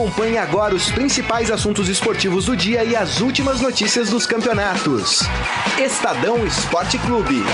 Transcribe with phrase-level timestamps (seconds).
[0.00, 5.20] Acompanhe agora os principais assuntos esportivos do dia e as últimas notícias dos campeonatos.
[5.78, 7.44] Estadão Esporte Clube.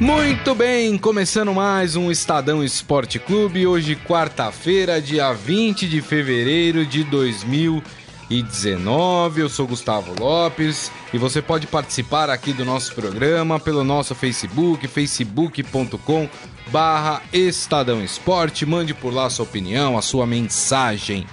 [0.00, 7.04] Muito bem, começando mais um Estadão Esporte Clube, hoje quarta-feira, dia 20 de fevereiro de
[7.04, 9.42] 2019.
[9.42, 14.88] Eu sou Gustavo Lopes e você pode participar aqui do nosso programa pelo nosso Facebook,
[14.88, 16.28] facebook.com
[16.68, 18.64] barra Estadão Esporte.
[18.64, 21.26] Mande por lá a sua opinião, a sua mensagem.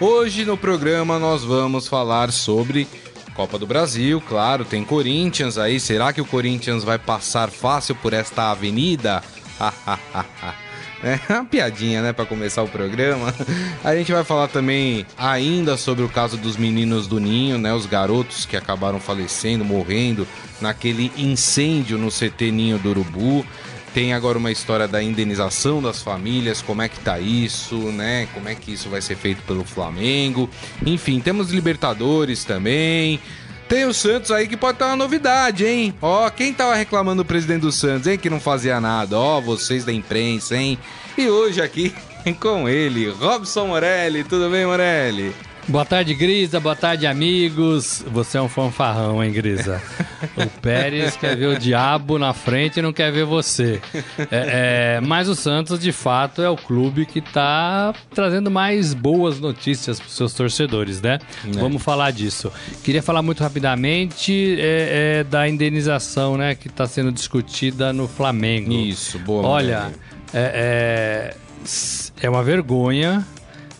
[0.00, 2.88] Hoje no programa nós vamos falar sobre
[3.34, 5.78] Copa do Brasil, claro, tem Corinthians aí.
[5.78, 9.22] Será que o Corinthians vai passar fácil por esta avenida?
[11.02, 13.34] É uma piadinha, né, para começar o programa.
[13.84, 17.86] A gente vai falar também ainda sobre o caso dos meninos do Ninho, né, os
[17.86, 20.26] garotos que acabaram falecendo, morrendo
[20.60, 23.46] naquele incêndio no CT Ninho do Urubu.
[23.92, 28.28] Tem agora uma história da indenização das famílias, como é que tá isso, né?
[28.34, 30.50] Como é que isso vai ser feito pelo Flamengo.
[30.84, 33.18] Enfim, temos Libertadores também.
[33.68, 35.92] Tem o Santos aí que pode ter uma novidade, hein?
[36.00, 38.16] Ó, quem tava reclamando do presidente do Santos, hein?
[38.16, 39.18] Que não fazia nada.
[39.18, 40.78] Ó, vocês da imprensa, hein?
[41.18, 41.92] E hoje aqui
[42.38, 44.22] com ele, Robson Morelli.
[44.22, 45.34] Tudo bem, Morelli?
[45.68, 46.60] Boa tarde, Grisa.
[46.60, 48.04] Boa tarde, amigos.
[48.12, 49.82] Você é um fanfarrão, hein, Grisa?
[50.36, 53.80] o Pérez quer ver o diabo na frente e não quer ver você.
[54.30, 59.40] É, é, mas o Santos, de fato, é o clube que está trazendo mais boas
[59.40, 61.18] notícias para os seus torcedores, né?
[61.44, 61.58] É.
[61.58, 62.52] Vamos falar disso.
[62.84, 68.72] Queria falar muito rapidamente é, é, da indenização, né, que está sendo discutida no Flamengo.
[68.72, 69.44] Isso, boa.
[69.44, 69.90] Olha,
[70.32, 71.34] é,
[72.22, 73.26] é uma vergonha.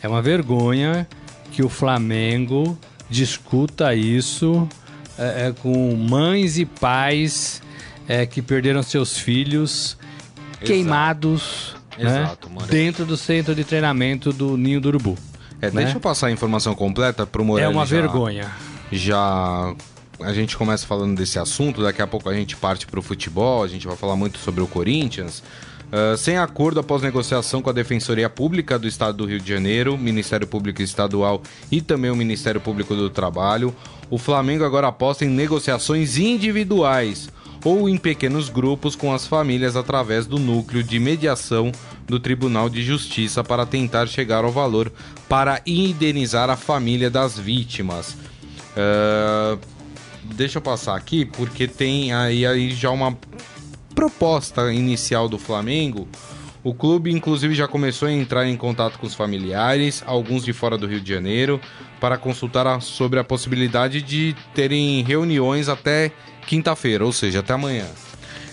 [0.03, 1.07] É uma vergonha
[1.57, 4.69] que o Flamengo discuta isso
[5.19, 7.63] é, é, com mães e pais
[8.07, 9.97] é, que perderam seus filhos
[10.37, 10.67] Exato.
[10.67, 15.17] queimados né, Exato, dentro do centro de treinamento do Ninho do Urubu.
[15.59, 15.85] É, né?
[15.85, 17.73] Deixa eu passar a informação completa para o Morelli.
[17.73, 18.51] É uma já, vergonha.
[18.93, 19.75] Já
[20.21, 23.65] a gente começa falando desse assunto, daqui a pouco a gente parte para o futebol,
[23.65, 25.43] a gente vai falar muito sobre o Corinthians.
[25.87, 29.97] Uh, sem acordo após negociação com a Defensoria Pública do Estado do Rio de Janeiro,
[29.97, 33.75] Ministério Público Estadual e também o Ministério Público do Trabalho,
[34.11, 37.29] o Flamengo agora aposta em negociações individuais
[37.65, 41.73] ou em pequenos grupos com as famílias através do núcleo de mediação
[42.07, 44.93] do Tribunal de Justiça para tentar chegar ao valor
[45.29, 48.17] para indenizar a família das vítimas.
[48.77, 49.59] Uh,
[50.35, 53.17] deixa eu passar aqui porque tem aí, aí já uma
[53.97, 56.07] proposta inicial do Flamengo,
[56.63, 60.77] o clube inclusive já começou a entrar em contato com os familiares, alguns de fora
[60.77, 61.59] do Rio de Janeiro,
[61.99, 66.13] para consultar sobre a possibilidade de terem reuniões até
[66.47, 67.87] quinta-feira, ou seja, até amanhã.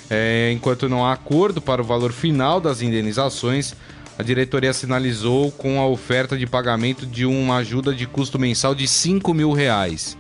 [0.10, 3.76] É, enquanto não há acordo para o valor final das indenizações,
[4.18, 8.88] a diretoria sinalizou com a oferta de pagamento de uma ajuda de custo mensal de
[8.88, 10.18] 5 mil reais.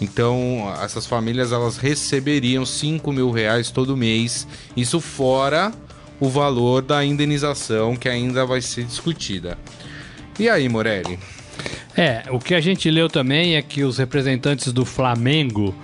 [0.00, 5.72] Então, essas famílias elas receberiam 5 mil reais todo mês, isso fora
[6.20, 9.58] o valor da indenização que ainda vai ser discutida.
[10.38, 11.18] E aí, Morelli?
[11.96, 15.74] É, o que a gente leu também é que os representantes do Flamengo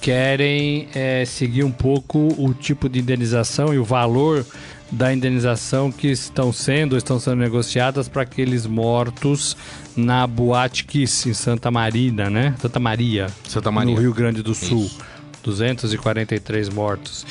[0.00, 4.44] querem é, seguir um pouco o tipo de indenização e o valor
[4.90, 9.56] da indenização que estão sendo estão sendo negociadas para aqueles mortos
[9.96, 12.54] na Boate Kiss em Santa Marina, né?
[12.60, 13.94] Santa Maria, Santa Maria.
[13.94, 14.84] no Rio Grande do Sul.
[14.84, 14.98] Isso.
[15.42, 17.24] 243 mortos.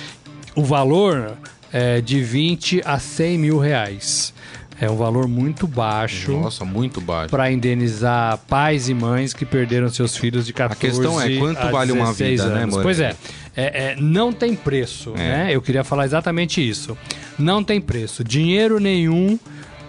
[0.55, 1.33] O valor
[1.71, 4.33] é de 20 a 100 mil reais.
[4.81, 6.31] É um valor muito baixo.
[6.31, 7.29] Nossa, muito baixo.
[7.29, 11.69] Para indenizar pais e mães que perderam seus filhos de 14 A questão é quanto
[11.69, 12.77] vale uma vida, né, anos.
[12.77, 13.13] né, Pois é,
[13.59, 15.17] é, é, não tem preço, é.
[15.17, 15.49] né?
[15.51, 16.97] Eu queria falar exatamente isso.
[17.37, 18.23] Não tem preço.
[18.23, 19.37] Dinheiro nenhum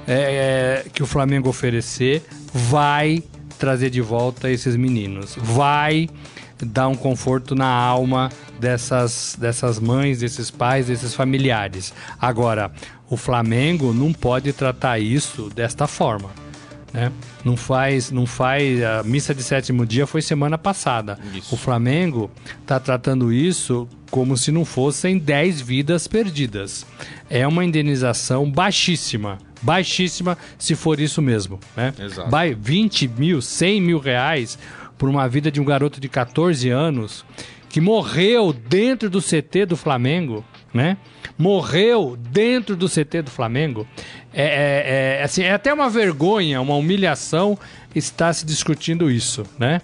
[0.09, 2.23] é, é, que o Flamengo oferecer
[2.53, 3.23] vai
[3.59, 5.37] trazer de volta esses meninos.
[5.39, 6.09] Vai
[6.61, 11.95] dar um conforto na alma dessas, dessas mães, desses pais, desses familiares.
[12.21, 12.73] Agora,
[13.09, 16.31] o Flamengo não pode tratar isso desta forma.
[16.93, 17.13] Né?
[17.45, 18.83] Não faz, não faz.
[18.83, 21.19] A missa de sétimo dia foi semana passada.
[21.35, 21.55] Isso.
[21.55, 26.85] O Flamengo está tratando isso como se não fossem 10 vidas perdidas.
[27.29, 29.39] É uma indenização baixíssima.
[29.63, 31.61] Baixíssima, se for isso mesmo.
[31.77, 31.93] Né?
[31.99, 32.31] Exato.
[32.31, 34.59] Vai 20 mil, 100 mil reais
[34.99, 37.25] por uma vida de um garoto de 14 anos
[37.71, 40.45] que morreu dentro do CT do Flamengo,
[40.75, 40.97] né?
[41.39, 43.87] Morreu dentro do CT do Flamengo.
[44.33, 47.59] É, é, é, assim, é até uma vergonha, uma humilhação
[47.95, 49.81] estar se discutindo isso, né?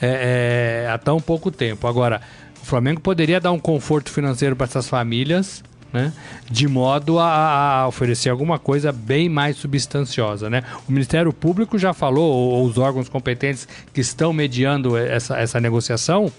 [0.00, 1.86] É, é, há tão pouco tempo.
[1.86, 2.20] Agora,
[2.62, 5.62] o Flamengo poderia dar um conforto financeiro para essas famílias,
[5.92, 6.12] né?
[6.50, 10.62] De modo a, a, oferecer alguma coisa bem mais substanciosa, né?
[10.88, 15.60] O Ministério Público já falou, ou, ou os órgãos competentes que estão mediando essa, essa
[15.60, 16.30] negociação,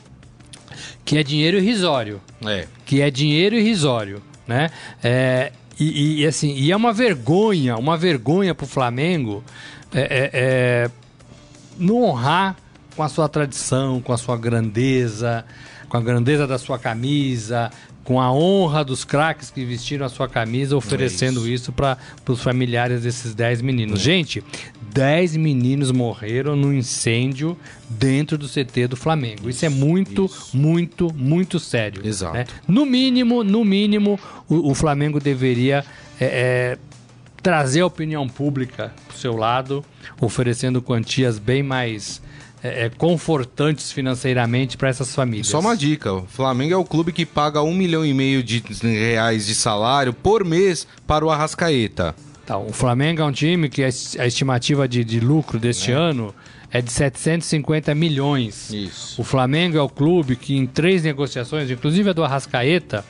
[1.04, 2.22] que é dinheiro irrisório.
[2.46, 2.68] É.
[2.86, 4.70] Que é dinheiro irrisório, né?
[5.04, 9.44] É, e, e, assim, e é uma vergonha, uma vergonha para o Flamengo
[9.94, 10.92] é, é, é,
[11.78, 12.58] não honrar
[12.96, 15.46] com a sua tradição, com a sua grandeza,
[15.88, 17.72] com a grandeza da sua camisa,
[18.10, 21.96] com a honra dos craques que vestiram a sua camisa, oferecendo é isso, isso para
[22.28, 24.00] os familiares desses 10 meninos.
[24.00, 24.04] É.
[24.04, 24.44] Gente,
[24.92, 27.56] 10 meninos morreram no incêndio
[27.88, 29.42] dentro do CT do Flamengo.
[29.42, 30.58] Isso, isso é muito, isso.
[30.58, 32.02] muito, muito sério.
[32.04, 32.34] Exato.
[32.34, 32.48] Né?
[32.68, 34.20] No mínimo, no mínimo,
[34.50, 35.86] o, o Flamengo deveria
[36.20, 36.78] é, é,
[37.44, 39.86] trazer a opinião pública para o seu lado,
[40.20, 42.24] oferecendo quantias bem mais
[42.64, 45.48] é, é, confortantes financeiramente para essas famílias.
[45.48, 48.64] Só uma dica: o Flamengo é o clube que paga um milhão e meio de
[48.82, 52.16] reais de salário por mês para o Arrascaeta.
[52.46, 55.96] Tá, o Flamengo é um time que a estimativa de, de lucro deste é.
[55.96, 56.34] ano
[56.72, 58.72] é de 750 milhões.
[58.72, 59.22] Isso.
[59.22, 63.06] O Flamengo é o clube que em três negociações, inclusive a do Arrascaeta,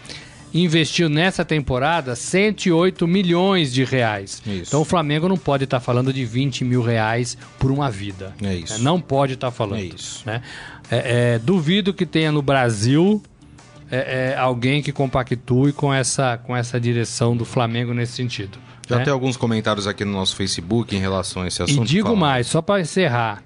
[0.54, 4.42] investiu nessa temporada 108 milhões de reais.
[4.46, 4.63] Isso.
[4.68, 8.34] Então o Flamengo não pode estar tá falando de 20 mil reais por uma vida.
[8.42, 8.74] É isso.
[8.74, 8.80] Né?
[8.81, 9.80] Não pode estar tá falando.
[9.80, 10.24] É isso.
[10.25, 10.42] Né?
[10.90, 13.22] É, é, duvido que tenha no Brasil
[13.92, 18.57] é, é, alguém que compactue com essa, com essa direção do Flamengo nesse sentido.
[18.88, 19.04] Já né?
[19.04, 21.84] tem alguns comentários aqui no nosso Facebook em relação a esse assunto.
[21.84, 23.44] E digo mais, só para encerrar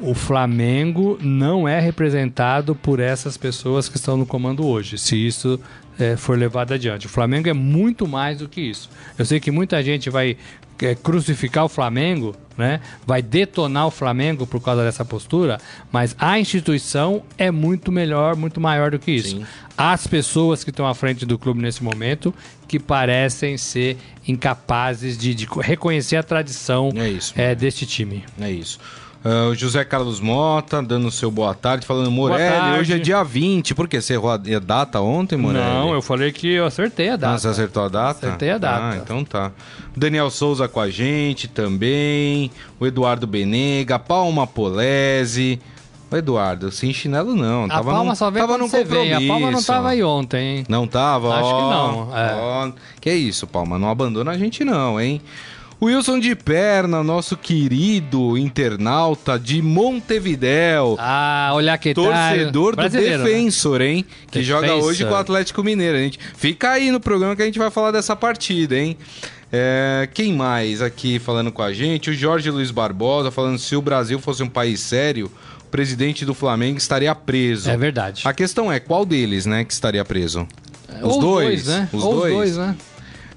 [0.00, 5.60] o Flamengo não é representado por essas pessoas que estão no comando hoje, se isso
[5.98, 7.06] é, for levado adiante.
[7.06, 8.90] O Flamengo é muito mais do que isso.
[9.16, 10.36] Eu sei que muita gente vai
[10.82, 12.80] é, crucificar o Flamengo, né?
[13.06, 15.58] vai detonar o Flamengo por causa dessa postura,
[15.92, 19.38] mas a instituição é muito melhor, muito maior do que isso.
[19.38, 19.46] Sim.
[19.76, 22.34] As pessoas que estão à frente do clube nesse momento
[22.66, 28.24] que parecem ser incapazes de, de reconhecer a tradição é é, deste time.
[28.40, 28.78] É isso.
[29.24, 33.74] Uh, o José Carlos Mota, dando seu boa tarde, falando, Morelli, hoje é dia 20.
[33.74, 33.98] Por quê?
[33.98, 35.64] Você errou a data ontem, Morelli?
[35.64, 37.34] Não, eu falei que eu acertei a data.
[37.34, 38.26] Ah, você acertou a data?
[38.26, 38.84] Acertei a data.
[38.84, 39.50] Ah, então tá.
[39.96, 42.50] Daniel Souza com a gente também.
[42.78, 45.58] O Eduardo Benega, Palma Polese.
[46.10, 47.64] O Eduardo, sem chinelo não.
[47.64, 49.14] A tava palma num, só vem tava num você vem.
[49.14, 50.66] A palma não tava aí ontem, hein?
[50.68, 51.34] Não tava?
[51.34, 52.16] Acho ó, que não.
[52.16, 52.34] É.
[52.34, 53.78] Ó, que isso, palma.
[53.78, 55.22] Não abandona a gente não, hein?
[55.84, 60.96] Wilson de Perna, nosso querido internauta de Montevidéu.
[60.98, 63.88] Ah, olha que Torcedor do Defensor, né?
[63.88, 64.06] hein?
[64.30, 64.44] Que Defensor.
[64.44, 65.98] joga hoje com o Atlético Mineiro.
[65.98, 68.96] A gente fica aí no programa que a gente vai falar dessa partida, hein?
[69.52, 72.08] É, quem mais aqui falando com a gente?
[72.08, 76.32] O Jorge Luiz Barbosa falando se o Brasil fosse um país sério, o presidente do
[76.32, 77.68] Flamengo estaria preso.
[77.68, 78.22] É verdade.
[78.24, 80.48] A questão é qual deles, né, que estaria preso?
[81.02, 81.88] Os dois, dois, né?
[81.92, 82.74] Os Ou dois, dois né?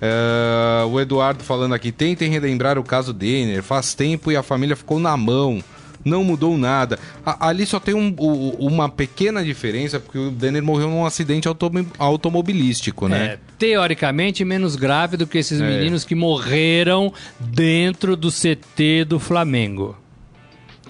[0.02, 3.64] Uh, o Eduardo falando aqui, tentem relembrar o caso Denner.
[3.64, 5.64] Faz tempo e a família ficou na mão.
[6.06, 6.98] Não mudou nada.
[7.26, 8.14] A, ali só tem um,
[8.60, 11.50] uma pequena diferença, porque o Denner morreu num acidente
[11.98, 13.26] automobilístico, né?
[13.26, 15.68] É, teoricamente menos grave do que esses é.
[15.68, 19.98] meninos que morreram dentro do CT do Flamengo.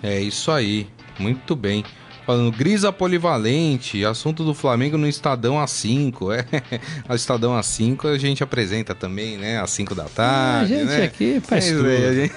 [0.04, 0.88] É isso aí.
[1.18, 1.84] Muito bem.
[2.28, 6.28] Falando, Grisa Polivalente, assunto do Flamengo no Estadão A5.
[7.08, 9.62] É, o Estadão A5 a gente apresenta também, né?
[9.62, 10.74] Às 5 da tarde.
[10.74, 11.04] a gente né?
[11.06, 11.90] aqui faz é, tudo.
[11.90, 12.34] É, gente...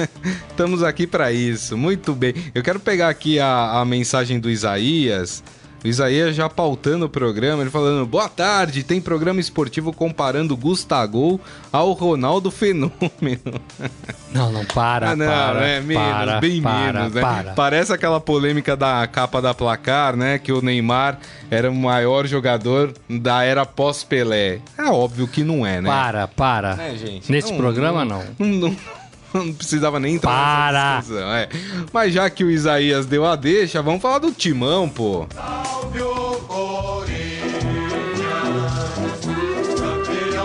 [0.48, 1.76] Estamos aqui para isso.
[1.76, 2.32] Muito bem.
[2.54, 5.42] Eu quero pegar aqui a, a mensagem do Isaías.
[5.84, 11.38] O Isaías já pautando o programa, ele falando: Boa tarde, tem programa esportivo comparando Gustavo
[11.70, 13.60] ao Ronaldo Fenômeno.
[14.34, 17.20] Não, não, para, ah, não, para, é menos, para, bem para, menos, né?
[17.20, 17.52] Para.
[17.52, 20.40] Parece aquela polêmica da capa da placar, né?
[20.40, 24.58] Que o Neymar era o maior jogador da era pós-Pelé.
[24.76, 25.88] É óbvio que não é, né?
[25.88, 26.82] Para, para.
[26.82, 27.30] É, gente.
[27.30, 28.24] Nesse não, programa, não.
[28.36, 28.76] não, não
[29.34, 30.98] não precisava nem entrar Para.
[31.00, 31.32] discussão.
[31.32, 31.48] É.
[31.92, 35.26] Mas já que o Isaías deu a deixa, vamos falar do Timão, pô.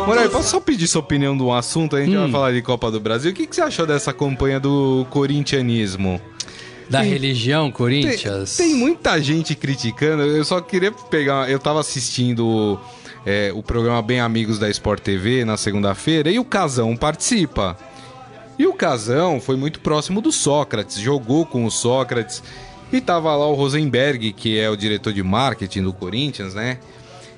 [0.06, 1.96] Moraes, posso só pedir sua opinião de um assunto?
[1.96, 2.22] A gente hum.
[2.22, 3.32] vai falar de Copa do Brasil.
[3.32, 6.20] O que, que você achou dessa campanha do corintianismo?
[6.90, 8.58] Da tem, religião Corinthians?
[8.58, 10.24] Tem, tem, muita gente criticando.
[10.24, 11.48] Eu só queria pegar.
[11.48, 12.80] Eu tava assistindo
[13.24, 17.78] é, o programa Bem Amigos da Sport TV na segunda-feira e o Casão participa.
[18.60, 22.44] E o Casão foi muito próximo do Sócrates, jogou com o Sócrates.
[22.92, 26.80] E tava lá o Rosenberg, que é o diretor de marketing do Corinthians, né?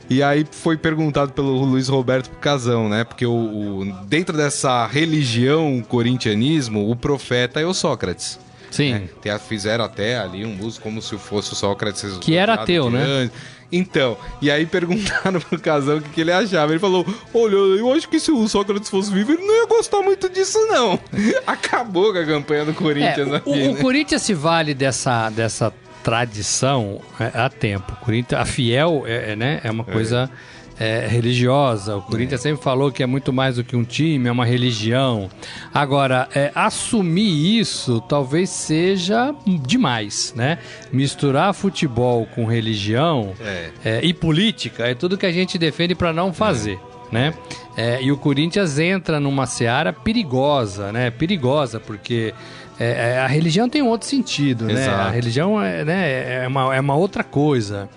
[0.10, 3.04] E aí foi perguntado pelo Luiz Roberto pro Casão, né?
[3.04, 8.40] Porque o, o, dentro dessa religião corintianismo, o profeta é o Sócrates.
[8.72, 8.94] Sim.
[8.94, 9.40] Né?
[9.40, 12.18] Fizeram até ali um uso como se fosse o Sócrates.
[12.20, 13.30] Que era ateu, né?
[13.72, 16.72] Então, e aí perguntaram pro casal o que, que ele achava.
[16.72, 20.02] Ele falou: Olha, eu acho que se o Sócrates fosse vivo, ele não ia gostar
[20.02, 21.00] muito disso, não.
[21.48, 23.82] Acabou com a campanha do Corinthians É, aqui, o, o né?
[23.82, 25.74] Corinthians se vale dessa, dessa
[26.04, 27.94] tradição é, há tempo.
[27.94, 30.61] O Corinthians, a fiel é, é, né, é uma coisa é,
[31.08, 31.98] religiosa.
[31.98, 35.30] O Corinthians sempre falou que é muito mais do que um time, é uma religião.
[35.74, 40.58] Agora, é, assumir isso talvez seja demais, né?
[40.92, 43.70] Misturar futebol com religião É.
[43.84, 46.80] é, e política é tudo que a gente defende para não fazer.
[47.12, 47.34] Né?
[47.76, 51.12] É, e o Corinthians entra numa seara perigosa, né?
[51.12, 52.34] Perigosa, porque
[52.80, 54.74] é, é, a religião tem um outro sentido, né?
[54.74, 55.02] Exato.
[55.02, 57.90] A religião é, né, é, uma, é uma outra coisa.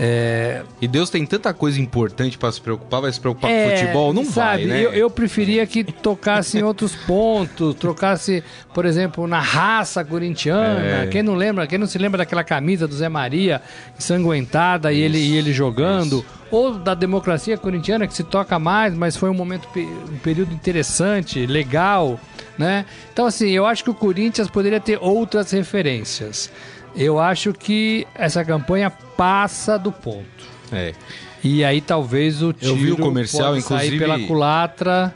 [0.00, 3.76] É, E Deus tem tanta coisa importante pra se preocupar, vai se preocupar é, com
[3.76, 4.12] futebol?
[4.12, 4.84] Não sabe, vai, né?
[4.84, 10.80] Eu, eu preferia que tocasse em outros pontos, trocasse, por exemplo, na raça corintiana.
[10.80, 11.06] É.
[11.08, 13.60] Quem não lembra, quem não se lembra daquela camisa do Zé Maria
[13.98, 19.16] ensanguentada e ele, e ele jogando, ou da democracia corintiana que se toca mais, mas
[19.16, 22.20] foi um momento, um período interessante, legal,
[22.56, 22.86] né?
[23.12, 26.50] Então assim, eu acho que o Corinthians poderia ter outras referências.
[26.98, 30.26] Eu acho que essa campanha passa do ponto.
[30.72, 30.92] É.
[31.42, 35.14] E aí talvez o tiro Eu vi o comercial, inclusive- pela culatra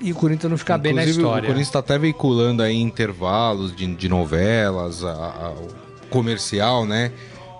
[0.00, 1.44] e o Corinthians não ficar bem na história.
[1.44, 5.68] O Corinthians tá até veiculando aí intervalos de, de novelas, a- a- o
[6.08, 7.12] comercial, né?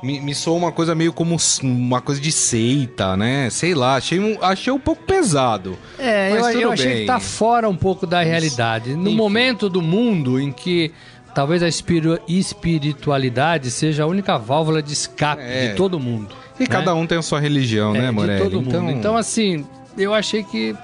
[0.03, 3.51] Me, me soou uma coisa meio como uma coisa de seita, né?
[3.51, 5.77] Sei lá, achei um, achei um pouco pesado.
[5.99, 8.95] É, eu, eu achei que tá fora um pouco da realidade.
[8.95, 9.15] No Enfim.
[9.17, 10.91] momento do mundo em que
[11.35, 15.69] talvez a espiritualidade seja a única válvula de escape É.
[15.69, 16.35] de todo mundo.
[16.59, 18.43] E cada um tem a sua religião, É, né, de Morelli?
[18.43, 18.91] todo mundo.
[18.91, 19.65] Então, assim,
[19.97, 20.75] eu achei que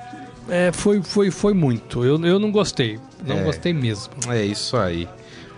[0.49, 2.05] é, foi, foi, foi muito.
[2.05, 2.99] Eu, eu não gostei.
[3.26, 3.43] Não É.
[3.43, 4.12] gostei mesmo.
[4.29, 5.09] É isso aí.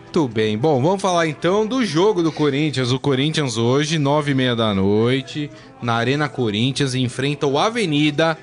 [0.05, 0.57] Muito bem.
[0.57, 2.91] Bom, vamos falar então do jogo do Corinthians.
[2.91, 5.51] O Corinthians hoje, nove e meia da noite,
[5.83, 8.37] na Arena Corinthians, enfrenta o Avenida,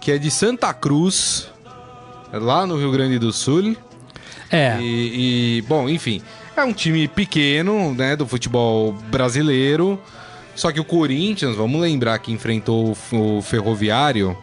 [0.00, 1.48] que é de Santa Cruz,
[2.32, 3.76] lá no Rio Grande do Sul.
[4.50, 4.76] É.
[4.80, 6.22] E, e, bom, enfim,
[6.56, 10.00] é um time pequeno, né, do futebol brasileiro.
[10.54, 14.36] Só que o Corinthians, vamos lembrar que enfrentou o Ferroviário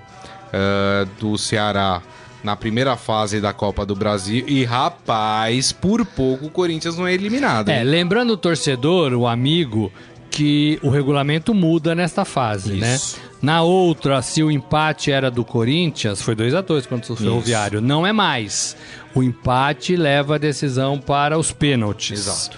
[0.54, 2.04] eh, do Ceará
[2.44, 4.46] na primeira fase da Copa do Brasil.
[4.48, 7.70] E rapaz, por pouco o Corinthians não é eliminado.
[7.70, 7.84] É, hein?
[7.86, 9.92] lembrando o torcedor, o amigo,
[10.34, 12.96] que o regulamento muda nesta fase, né?
[12.96, 13.22] Isso.
[13.40, 17.80] Na outra, se o empate era do Corinthians, foi 2 a 2 contra o Ferroviário.
[17.80, 18.76] Não é mais.
[19.14, 22.22] O empate leva a decisão para os pênaltis.
[22.22, 22.58] Exato.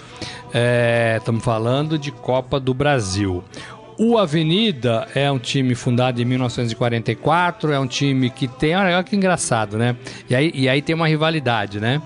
[1.18, 3.44] Estamos falando de Copa do Brasil.
[3.98, 8.74] O Avenida é um time fundado em 1944, é um time que tem.
[8.74, 9.96] Olha que engraçado, né?
[10.30, 12.00] E aí, e aí tem uma rivalidade, né?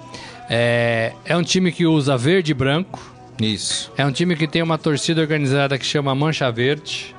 [0.49, 3.10] É, é um time que usa verde e branco.
[3.40, 3.90] Isso.
[3.97, 7.14] É um time que tem uma torcida organizada que chama Mancha Verde.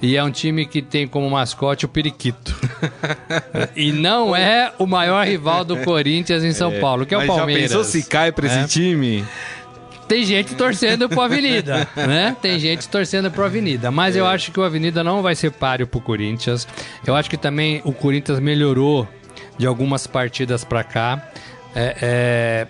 [0.00, 2.54] E é um time que tem como mascote o Periquito.
[3.74, 7.28] e não é o maior rival do Corinthians em São Paulo, que é o Mas
[7.28, 7.62] Palmeiras.
[7.70, 8.66] já pensou se cai pra esse É.
[8.66, 9.24] time?
[10.06, 12.36] Tem gente torcendo pro Avenida, né?
[12.40, 13.90] Tem gente torcendo pro Avenida.
[13.90, 16.68] Mas eu acho que o Avenida não vai ser páreo pro Corinthians.
[17.06, 19.08] Eu acho que também o Corinthians melhorou
[19.58, 21.26] de algumas partidas pra cá.
[21.74, 22.66] É, é,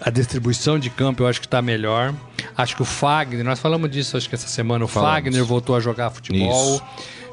[0.00, 2.12] a distribuição de campo eu acho que tá melhor.
[2.56, 5.14] Acho que o Fagner, nós falamos disso acho que essa semana, o Falamos.
[5.14, 6.76] Fagner voltou a jogar futebol.
[6.76, 6.82] Isso.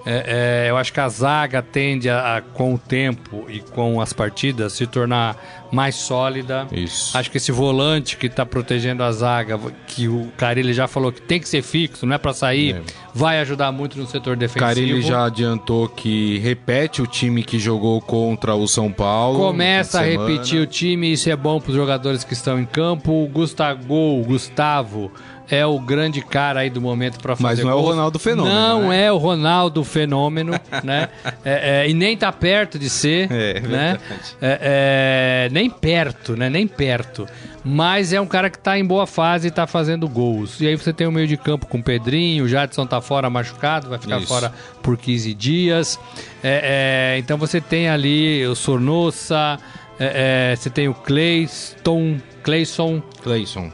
[0.05, 3.99] É, é, eu acho que a zaga tende a, a, com o tempo e com
[3.99, 5.35] as partidas, se tornar
[5.71, 6.67] mais sólida.
[6.71, 7.15] Isso.
[7.17, 11.21] Acho que esse volante que tá protegendo a zaga, que o Carilli já falou que
[11.21, 12.81] tem que ser fixo, não é pra sair, É.
[13.13, 14.65] vai ajudar muito no setor defensivo.
[14.65, 19.37] Carilli já adiantou que repete o time que jogou contra o São Paulo.
[19.37, 23.11] Começa a repetir o time, isso é bom para os jogadores que estão em campo.
[23.11, 25.11] O Gustavo, o Gustavo,
[25.49, 27.81] é o grande cara aí do momento para fazer Mas não é o.
[27.81, 29.05] Ronaldo Fenômeno, Não né?
[29.05, 30.53] é o Ronaldo Fenômeno,
[30.83, 31.09] né?
[31.43, 33.97] É, é, e nem tá perto de ser, É, né?
[34.41, 36.49] É, é, nem perto, né?
[36.49, 37.27] Nem perto.
[37.63, 40.61] Mas é um cara que tá em boa fase e tá fazendo gols.
[40.61, 43.29] E aí você tem o meio de campo com o Pedrinho, o Jadson tá fora
[43.29, 44.27] machucado, vai ficar Isso.
[44.27, 45.99] fora por 15 dias.
[46.41, 49.59] É, então você tem ali o Sornossa,
[49.99, 53.01] é, você tem o Cleiston, Cleison.
[53.21, 53.69] Cleison.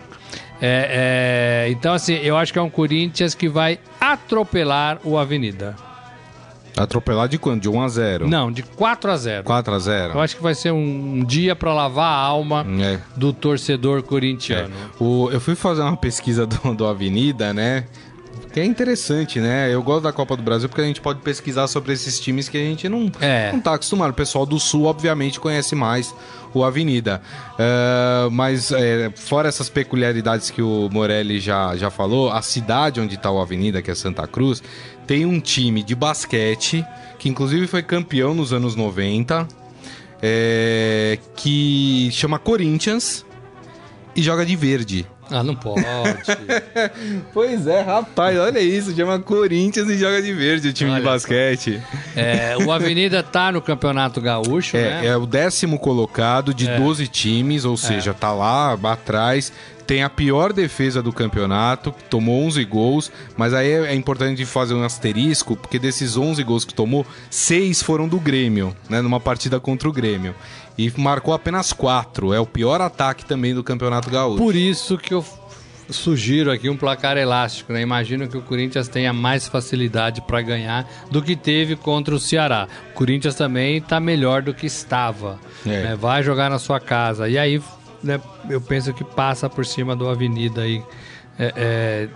[0.62, 5.76] É, é, então, assim, eu acho que é um Corinthians que vai atropelar o Avenida.
[6.78, 7.62] Atropelar de quanto?
[7.62, 10.44] De 1 a 0 Não, de 4 a 0 4 a 0 Eu acho que
[10.44, 13.00] vai ser um dia pra lavar a alma É.
[13.16, 14.74] do torcedor corintiano.
[15.00, 17.86] O, eu fui fazer uma pesquisa do, do Avenida, né?
[18.56, 19.70] Que é interessante, né?
[19.70, 22.56] Eu gosto da Copa do Brasil porque a gente pode pesquisar sobre esses times que
[22.58, 23.52] a gente não, É.
[23.52, 24.12] não tá acostumado.
[24.12, 26.16] O pessoal do Sul, obviamente, conhece mais
[26.54, 27.22] o Avenida.
[27.60, 33.18] É, mas, é, fora essas peculiaridades que o Morelli já, já falou, a cidade onde
[33.18, 34.64] tá o Avenida, que é Santa Cruz,
[35.06, 36.82] tem um time de basquete,
[37.20, 39.50] que inclusive foi campeão nos anos 90,
[40.22, 43.26] é, que chama Corinthians
[44.16, 45.06] e joga de verde.
[45.32, 45.84] Ah, não pode.
[47.34, 51.04] Pois é, rapaz, olha isso, chama Corinthians e joga de verde o time de Olha
[51.06, 51.12] só.
[51.12, 51.82] basquete.
[52.16, 55.06] É, o Avenida tá no Campeonato Gaúcho, né?
[55.06, 56.78] É, é o décimo colocado de É.
[56.78, 59.52] 12 times, ou seja, tá lá atrás.
[59.88, 64.74] Tem a pior defesa do campeonato, tomou 11 gols, mas aí é é importante fazer
[64.74, 69.60] um asterisco, porque desses 11 gols que tomou, seis foram do Grêmio, né, numa partida
[69.60, 70.36] contra o Grêmio.
[70.78, 74.38] E marcou apenas quatro, é o pior ataque também do Campeonato Gaúcho.
[74.38, 75.24] Por isso que eu
[75.90, 77.82] sugiro aqui um placar elástico, né?
[77.82, 82.68] Imagino que o Corinthians tenha mais facilidade para ganhar do que teve contra o Ceará.
[82.92, 85.40] O Corinthians também tá melhor do que estava.
[85.66, 85.84] É.
[85.84, 85.96] né?
[85.96, 87.30] Vai jogar na sua casa.
[87.30, 87.62] E aí,
[88.06, 90.82] né, eu penso que passa por cima do Avenida aí.
[91.38, 92.08] é, é,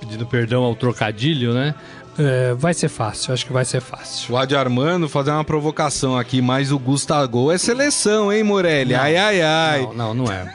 [0.00, 1.74] pedindo perdão ao trocadilho, né?
[2.18, 4.32] É, vai ser fácil, acho que vai ser fácil.
[4.34, 8.94] O Adi Armando fazer uma provocação aqui, mas o Gustavo é seleção, hein, Morelli?
[8.94, 9.82] Ai, ai, ai.
[9.82, 10.54] Não, não, não é.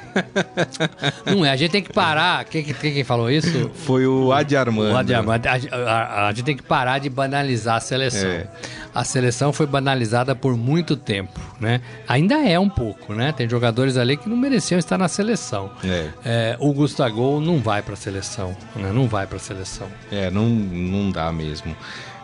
[1.36, 2.44] não é, a gente tem que parar.
[2.46, 3.70] Quem, quem, quem falou isso?
[3.86, 4.94] Foi o Adi Armando.
[4.94, 8.28] O Adiamante, a, a- a gente tem que parar de banalizar a seleção.
[8.30, 8.48] É.
[8.94, 11.82] A seleção foi banalizada por muito tempo, né?
[12.08, 13.32] Ainda é um pouco, né?
[13.32, 15.72] Tem jogadores ali que não mereciam estar na seleção.
[15.84, 16.10] É.
[16.26, 18.92] É, o Gustavo não vai para a seleção, né?
[18.92, 19.88] Não vai para a seleção.
[20.12, 21.76] É, não, não dá mesmo.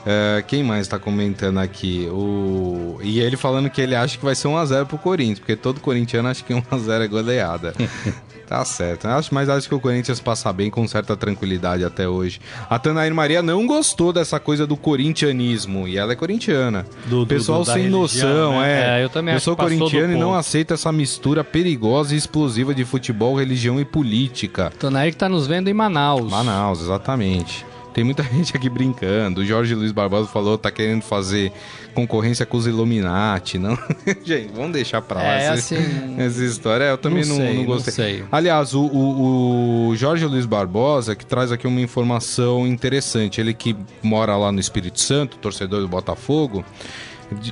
[0.10, 2.08] É, quem mais tá comentando aqui?
[2.10, 2.98] O...
[3.04, 6.30] E ele falando que ele acha que vai ser 1x0 pro Corinthians, porque todo corintiano
[6.30, 7.74] acha que 1x0 é goleada.
[8.48, 9.06] tá certo.
[9.06, 12.40] Acho, mas acho que o Corinthians passa bem com certa tranquilidade até hoje.
[12.70, 16.86] A Tanair Maria não gostou dessa coisa do corintianismo, e ela é corintiana.
[17.08, 18.98] Do- do- Pessoal do- sem religião, noção, né?
[18.98, 19.02] é.
[19.02, 22.74] É, eu também Eu acho sou corintiano e não aceito essa mistura perigosa e explosiva
[22.74, 24.72] de futebol, religião e política.
[24.80, 26.32] Tonair que tá nos vendo em Manaus.
[26.32, 27.66] Manaus, exatamente.
[27.98, 29.42] Tem muita gente aqui brincando.
[29.42, 31.52] O Jorge Luiz Barbosa falou tá querendo fazer
[31.96, 33.76] concorrência com os Illuminati, não?
[34.24, 36.84] gente, vamos deixar pra lá É, essa, assim, essa história.
[36.84, 37.94] Eu também não não, sei, não não gostei.
[37.94, 38.24] sei.
[38.32, 43.42] Aliás, o, o- o Jorge Luiz Barbosa que traz aqui uma informação interessante.
[43.42, 46.64] Ele que mora lá no Espírito Santo, torcedor do Botafogo.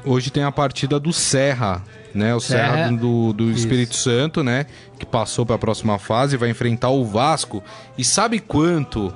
[0.05, 1.81] Hoje tem a partida do Serra,
[2.13, 2.36] né?
[2.36, 2.91] O Serra, Serra.
[2.91, 3.62] do, do Isso.
[3.62, 4.67] Espírito Santo, né?
[4.99, 7.63] Que passou para a próxima fase, vai enfrentar o Vasco.
[7.97, 9.12] E sabe quanto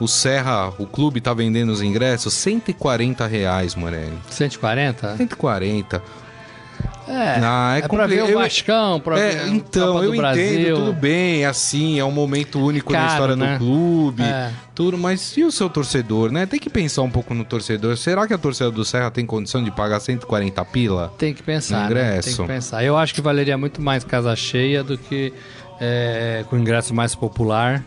[0.00, 2.32] o Serra, o clube, tá vendendo os ingressos?
[2.34, 4.18] 140 reais, Morelli.
[4.30, 5.16] 140?
[5.16, 6.02] 140.
[7.08, 10.10] É, Ah, é é, pra ver o Vascão, pra ver É, a então, Copa eu
[10.10, 10.76] do entendo, Brasil.
[10.76, 13.54] tudo bem, assim, é um momento único na Caro, história né?
[13.54, 14.50] do clube, É.
[14.76, 16.46] tudo, mas e o seu torcedor, né?
[16.46, 17.96] Tem que pensar um pouco no torcedor.
[17.96, 21.12] Será que a torcida do Serra tem condição de pagar 140 pila?
[21.18, 21.86] Tem que pensar, No né?
[22.10, 22.36] ingresso.
[22.36, 22.84] Tem que pensar.
[22.84, 25.32] Eu acho que valeria muito mais casa cheia do que
[25.80, 27.82] é, com ingresso mais popular.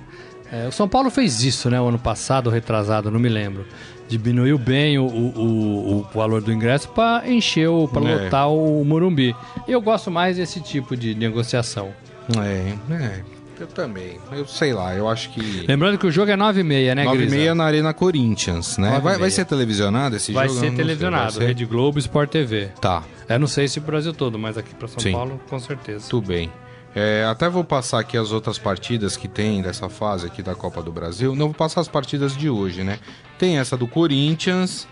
[0.53, 1.81] É, o São Paulo fez isso, né?
[1.81, 3.65] O ano passado, retrasado, não me lembro.
[4.07, 8.23] Diminuiu bem o, o, o- valor do ingresso para encher, o- pra É.
[8.25, 9.35] lotar o Morumbi.
[9.67, 11.91] Eu gosto mais desse tipo de negociação.
[12.37, 13.21] É, é,
[13.59, 14.19] eu também.
[14.31, 15.65] Eu sei lá, eu acho que...
[15.67, 17.35] Lembrando que o jogo é 9h30, né, 9 e Grisa?
[17.35, 18.97] meia na Arena Corinthians, né?
[18.97, 20.59] E Vai, vai ser televisionado esse Vai jogo?
[20.59, 21.45] Ser sei, televisionado, vai ser?
[21.47, 22.69] Rede Globo, Sport TV.
[22.79, 25.13] Tá, Eu não sei se o Brasil todo, mas aqui para São Sim.
[25.13, 26.05] Paulo, com certeza.
[26.09, 26.51] Tudo bem.
[26.95, 30.82] É, até vou passar aqui as outras partidas que tem dessa fase aqui da Copa
[30.82, 31.36] do Brasil.
[31.36, 32.99] Não vou passar as partidas de hoje, né?
[33.39, 34.88] Tem essa do Corinthians.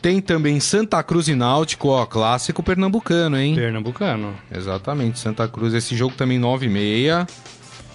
[0.00, 3.54] Tem também Santa Cruz e Náutico, ó, clássico pernambucano, hein?
[3.54, 4.34] Pernambucano.
[4.50, 5.74] Exatamente, Santa Cruz.
[5.74, 7.26] Esse jogo também 9 e meia.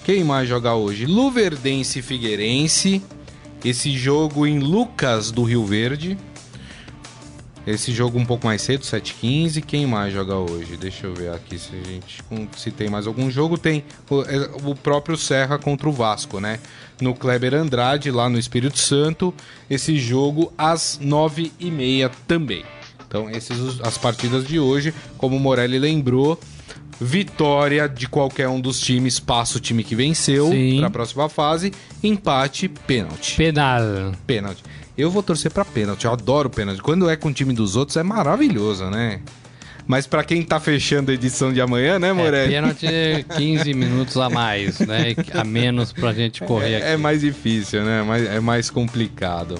[0.03, 1.07] Quem mais joga hoje?
[1.07, 3.01] Luverdense e Figueirense.
[3.63, 6.15] Esse jogo em Lucas do Rio Verde.
[7.65, 9.63] Esse jogo um pouco mais cedo, 7h15.
[9.65, 10.77] Quem mais joga hoje?
[10.77, 12.23] Deixa eu ver aqui se a gente
[12.55, 13.57] se tem mais algum jogo.
[13.57, 16.59] Tem o, é, o próprio Serra contra o Vasco, né?
[17.01, 19.33] No Kleber Andrade, lá no Espírito Santo.
[19.67, 22.63] Esse jogo às 9h30 também.
[23.07, 24.93] Então, essas as partidas de hoje.
[25.17, 26.39] Como o Morelli lembrou,
[26.99, 31.73] vitória de qualquer um dos times passa o time que venceu para a próxima fase.
[32.03, 33.35] Empate, pênalti.
[33.35, 34.13] Penal.
[34.27, 34.63] Pênalti.
[34.97, 36.81] Eu vou torcer pra pênalti, eu adoro pênalti.
[36.81, 39.19] Quando é com o time dos outros é maravilhoso, né?
[39.87, 42.51] Mas pra quem tá fechando a edição de amanhã, né, É, Morelli?
[42.53, 42.87] pênalti
[43.37, 45.13] 15 minutos a mais, né?
[45.33, 46.85] A menos pra gente correr aqui.
[46.85, 48.03] É, é mais difícil, né?
[48.35, 49.59] É mais complicado.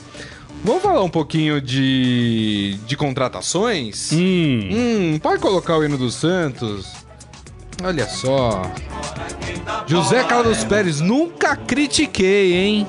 [0.63, 4.09] Vamos falar um pouquinho de, de contratações?
[4.13, 7.04] Hum, Hum, pode colocar o hino do Santos?
[7.83, 8.71] Olha só.
[9.85, 12.87] José Carlos Pérez, nunca critiquei, hein?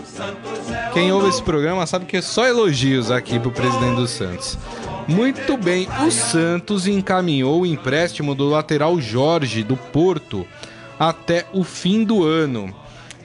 [0.92, 4.58] Quem ouve esse programa sabe que é só elogios aqui pro presidente do Santos.
[5.06, 10.46] Muito bem, o Santos encaminhou o empréstimo do lateral Jorge do Porto
[10.98, 12.74] até o fim do ano.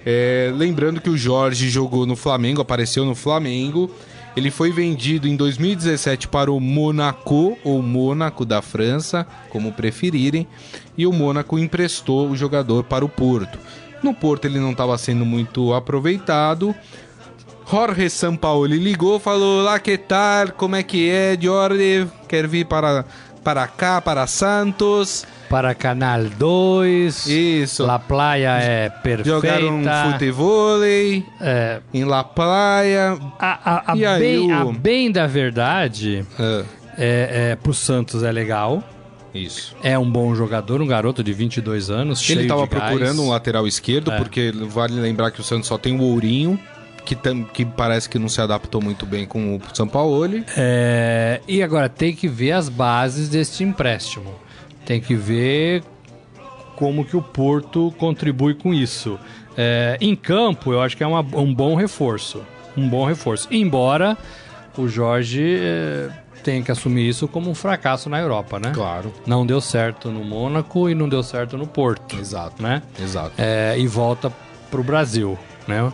[0.06, 3.90] É, lembrando que o Jorge jogou no Flamengo, apareceu no Flamengo.
[4.36, 10.48] Ele foi vendido em 2017 para o Monaco, ou Mônaco da França, como preferirem,
[10.98, 13.60] e o Mônaco emprestou o jogador para o Porto.
[14.02, 16.74] No Porto ele não estava sendo muito aproveitado.
[17.70, 20.52] Jorge Sampaoli ligou, falou: Lá que tal?
[20.54, 22.08] Como é que é, Jorge?
[22.28, 23.06] Quer vir para,
[23.44, 25.26] para cá, para Santos?
[25.52, 27.28] Para Canal 2.
[27.28, 27.86] Isso.
[27.86, 29.30] La Playa é perfeita.
[29.30, 29.82] Jogaram
[30.14, 30.82] futebol
[31.42, 33.18] É, em La Playa.
[33.38, 36.64] a, a, a E bem, a o- bem da verdade, Ah,
[36.98, 38.82] é, é, pro Santos é legal.
[39.36, 39.76] isso.
[39.84, 43.68] É um bom jogador, um garoto de 22 anos, cheio Ele estava procurando um lateral
[43.68, 44.18] esquerdo, É.
[44.18, 46.58] porque vale lembrar que o Santos só tem o Ourinho,
[47.04, 50.46] que, tam, que parece que não se adaptou muito bem com o Sampaoli.
[50.56, 54.34] É, e agora tem que ver as bases deste empréstimo.
[54.92, 55.84] Tem que ver
[56.76, 59.18] como que o Porto contribui com isso.
[59.56, 62.42] É, em campo, eu acho que é uma- um bom reforço.
[62.76, 63.48] Um bom reforço.
[63.50, 64.18] Embora
[64.78, 66.10] o Jorge é,
[66.44, 68.72] tenha que assumir isso como um fracasso na Europa, né?
[68.76, 69.14] Claro.
[69.26, 72.62] Não deu certo no Mônaco e não deu certo no Porto, Exato.
[72.62, 72.82] né?
[73.02, 73.32] Exato.
[73.38, 74.30] É, e volta
[74.70, 75.90] pro Brasil, né?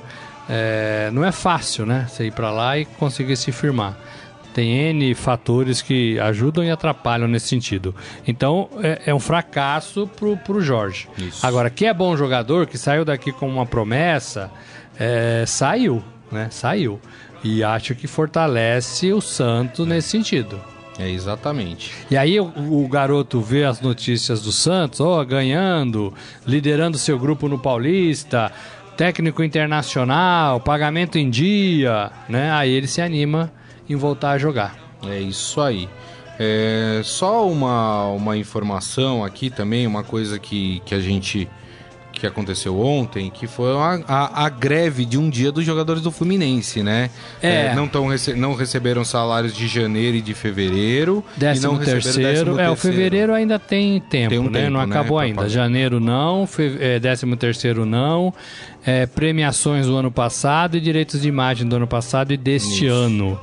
[0.50, 2.08] É, não é fácil, né?
[2.10, 3.96] Você ir para lá e conseguir se firmar.
[4.58, 7.93] Tem N fatores que ajudam e atrapalham nesse sentido.
[8.28, 11.08] Então, é, é um fracasso pro, pro Jorge.
[11.15, 11.46] Isso.
[11.46, 14.50] Agora, que é bom jogador, que saiu daqui com uma promessa,
[15.00, 16.48] é, saiu, né?
[16.50, 17.00] Saiu.
[17.43, 20.60] E acho que fortalece o Santos nesse sentido.
[20.98, 21.91] É exatamente.
[22.10, 22.52] E aí o,
[22.84, 26.12] o garoto vê as notícias do Santos, ó, ganhando,
[26.48, 28.52] liderando seu grupo no Paulista,
[28.98, 32.52] técnico internacional, pagamento em dia, né?
[32.52, 33.52] Aí ele se anima
[33.89, 34.76] em voltar a jogar.
[35.06, 35.88] É isso aí.
[36.39, 41.50] É, só uma, uma informação aqui também, uma coisa que, que a gente
[42.19, 46.12] que aconteceu ontem, que foi a, a, a greve de um dia dos jogadores do
[46.12, 47.10] Fluminense, né?
[47.41, 47.73] É.
[47.76, 51.23] não, tão rece não receberam salários de janeiro e de fevereiro.
[51.36, 52.97] e Décimo não receberam terceiro, décimo é, o terceiro.
[52.97, 54.62] fevereiro ainda tem tempo, Tem um né?
[54.62, 55.47] tempo, não né, acabou ainda.
[55.47, 56.47] Janeiro não,
[56.80, 58.34] é, décimo terceiro não,
[58.86, 62.93] é, premiações do ano passado e direitos de imagem do ano passado e deste Isso.
[62.93, 63.39] ano.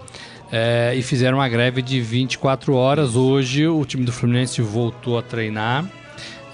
[0.56, 3.16] É, e fizeram uma greve de 24 horas.
[3.16, 5.84] Hoje o time do Fluminense voltou a treinar.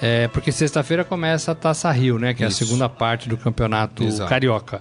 [0.01, 2.33] É, porque sexta-feira começa a Taça Rio, né?
[2.33, 2.65] Que é a Isso.
[2.65, 4.31] segunda parte do campeonato Exato.
[4.31, 4.81] carioca.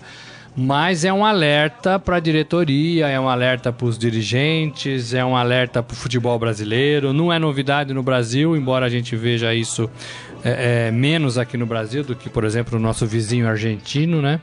[0.55, 5.35] Mas é um alerta para a diretoria, é um alerta para os dirigentes, é um
[5.35, 7.11] alerta para o futebol brasileiro.
[7.11, 9.89] Não é novidade no Brasil, embora a gente veja isso
[10.45, 14.39] é, é, menos aqui no Brasil do que, por exemplo, o nosso vizinho argentino, né?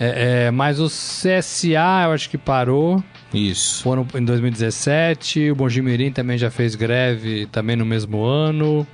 [0.00, 3.00] É, é, mas o CSA, eu acho que parou.
[3.32, 3.82] Isso.
[3.82, 5.50] Foram em 2017.
[5.50, 8.86] O Bongimirim também já fez greve também no mesmo ano.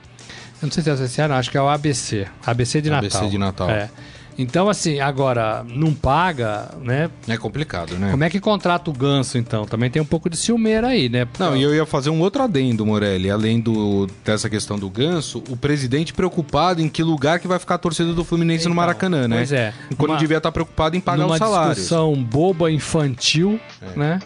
[0.61, 1.37] Eu não sei se é o CSA, não.
[1.37, 2.27] Acho que é o ABC.
[2.47, 3.07] ABC de Natal.
[3.07, 3.71] ABC de Natal.
[3.71, 3.91] É.
[4.39, 7.11] Então, assim, agora, não paga, né?
[7.29, 8.11] É complicado, né?
[8.11, 9.65] Como é que contrata o ganso, então?
[9.67, 11.27] Também tem um pouco de ciumeira aí, né?
[11.39, 13.31] Não, e eu ia fazer um outro adendo, Morelli.
[13.31, 17.75] Além do, dessa questão do ganso, o presidente preocupado em que lugar que vai ficar
[17.75, 19.37] a torcida do Fluminense no Então, Maracanã, né?
[19.37, 19.73] pois é.
[19.99, 21.77] Quando Uma- devia estar preocupado em pagar numa os salários.
[21.77, 23.61] discussão boba, infantil,
[23.97, 24.19] né?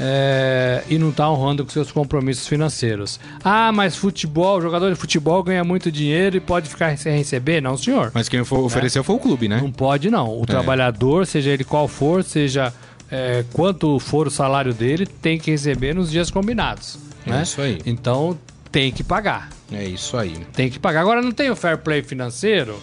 [0.00, 3.18] É, e não tá honrando com seus compromissos financeiros.
[3.42, 7.60] Ah, mas futebol, jogador de futebol ganha muito dinheiro e pode ficar sem receber?
[7.60, 8.12] Não, senhor.
[8.14, 9.58] Mas quem foi- ofereceu foi o clube, né?
[9.60, 10.40] Não pode, não.
[10.40, 12.72] O trabalhador, seja ele qual for, seja
[13.10, 16.98] é, quanto for o salário dele, tem que receber nos dias combinados.
[17.26, 17.42] É né?
[17.42, 17.78] isso aí.
[17.84, 18.38] Então
[18.70, 19.48] tem que pagar.
[19.72, 20.34] É isso aí.
[20.52, 21.00] Tem que pagar.
[21.00, 22.78] Agora não tem o fair play financeiro,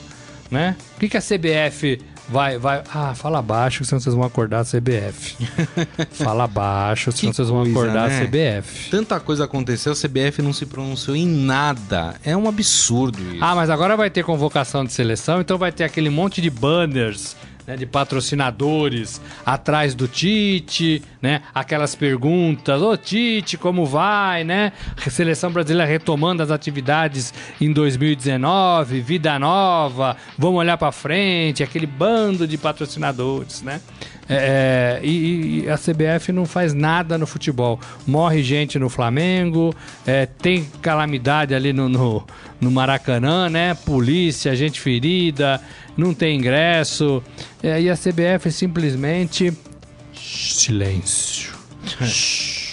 [0.51, 0.75] né?
[0.95, 1.99] O que, que a CBF
[2.29, 2.83] vai, vai.
[2.93, 5.35] Ah, fala baixo, senão vocês vão acordar a CBF.
[6.11, 8.21] fala baixo, senão Que vocês vão coisa, acordar né?
[8.21, 8.89] a CBF.
[8.89, 12.15] Tanta coisa aconteceu, a CBF não se pronunciou em nada.
[12.23, 13.43] É um absurdo isso.
[13.43, 17.35] Ah, mas agora vai ter convocação de seleção, então vai ter aquele monte de banners.
[17.67, 21.41] Né, de patrocinadores atrás do Tite, né?
[21.53, 24.71] Aquelas perguntas, ô Tite, como vai, né?
[25.09, 32.47] Seleção brasileira retomando as atividades em 2019, vida nova, vamos olhar pra frente, aquele bando
[32.47, 33.81] de patrocinadores, né?
[34.27, 37.79] É, e, e a CBF não faz nada no futebol.
[38.07, 39.73] Morre gente no Flamengo,
[40.05, 42.25] é, tem calamidade ali no, no,
[42.59, 43.73] no Maracanã, né?
[43.73, 45.61] Polícia, gente ferida,
[45.95, 47.23] não tem ingresso.
[47.61, 49.53] É, e a CBF simplesmente.
[50.13, 51.53] Silêncio.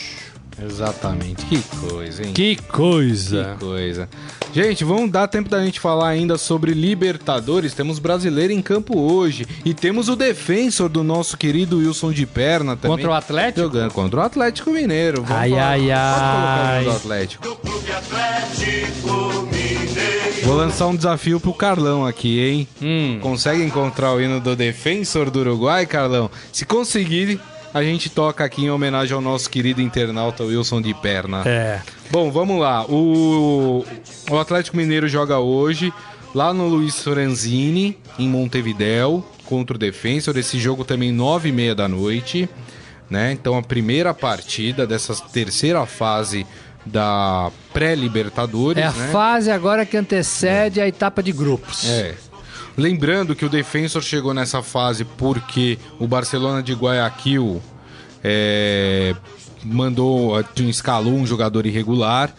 [0.64, 1.44] Exatamente.
[1.46, 2.32] Que coisa, hein?
[2.32, 3.56] Que coisa.
[3.58, 4.08] Que coisa.
[4.52, 7.72] Gente, vamos dar tempo da gente falar ainda sobre Libertadores.
[7.72, 9.46] Temos brasileiro em campo hoje.
[9.64, 12.98] E temos o defensor do nosso querido Wilson de Perna também.
[12.98, 13.60] Contra o Atlético?
[13.60, 15.22] Jogando contra o Atlético Mineiro.
[15.22, 15.68] Vamos ai, falar.
[15.68, 16.84] ai, ai.
[16.84, 17.42] Do Atlético.
[17.44, 20.22] Do Clube Atlético Mineiro.
[20.44, 22.68] Vou lançar um desafio pro Carlão aqui, hein?
[22.82, 23.18] Hum.
[23.22, 26.30] Consegue encontrar o hino do defensor do Uruguai, Carlão?
[26.52, 27.40] Se conseguir,
[27.72, 31.42] a gente toca aqui em homenagem ao nosso querido internauta Wilson de Perna.
[31.46, 31.80] É.
[32.10, 32.84] Bom, vamos lá.
[32.84, 33.84] O,
[34.30, 35.92] o Atlético Mineiro joga hoje
[36.34, 40.36] lá no Luiz Franzini, em Montevidéu, contra o Defensor.
[40.36, 42.48] Esse jogo também nove e meia da noite.
[43.08, 43.32] Né?
[43.32, 46.46] Então a primeira partida dessa terceira fase
[46.84, 48.82] da pré-Libertadores.
[48.82, 49.08] É a né?
[49.12, 51.88] fase agora que antecede a etapa de grupos.
[51.88, 52.14] É.
[52.76, 57.62] Lembrando que o Defensor chegou nessa fase porque o Barcelona de Guayaquil
[58.24, 59.14] é,
[59.64, 60.34] mandou,
[60.68, 62.34] escalou um jogador irregular.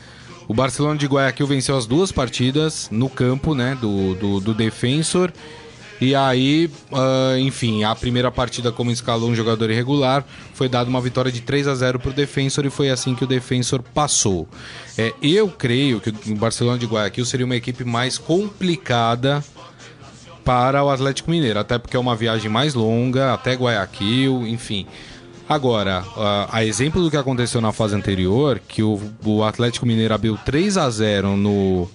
[0.48, 5.32] O Barcelona de Guayaquil venceu as duas partidas no campo né, do, do, do Defensor.
[6.02, 11.00] E aí, uh, enfim, a primeira partida, como escalou um jogador irregular, foi dada uma
[11.00, 14.48] vitória de 3 a 0 para o Defensor e foi assim que o Defensor passou.
[14.98, 19.42] É, eu creio que o Barcelona de Guayaquil seria uma equipe mais complicada
[20.44, 24.86] para o Atlético Mineiro, até porque é uma viagem mais longa, até Guayaquil, enfim.
[25.48, 26.04] Agora,
[26.52, 30.78] a, exemplo do que aconteceu na fase anterior, que o, o Atlético Mineiro abriu 3
[30.78, 31.90] a 0 no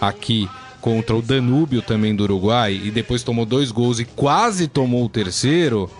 [0.00, 0.48] aqui
[0.80, 5.08] contra o Danúbio também do Uruguai e depois tomou dois gols e quase tomou o
[5.08, 5.90] terceiro,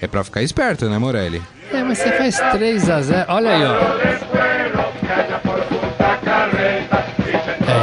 [0.00, 1.42] é para ficar esperto, né, Morelli?
[1.72, 3.24] É, mas você faz 3 a 0.
[3.28, 3.74] Olha aí, ó.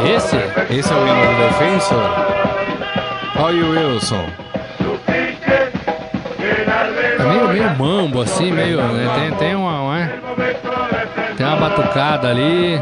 [0.05, 0.35] É esse?
[0.73, 2.64] Esse é o hino do defensor?
[3.37, 4.25] Olha o Wilson.
[7.17, 8.77] Tá meio, meio mambo, assim, meio.
[8.77, 9.07] Né?
[9.15, 9.95] Tem, tem uma.
[9.95, 10.19] Né?
[11.37, 12.81] Tem uma batucada ali.